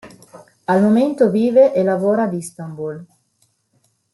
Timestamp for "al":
0.65-0.81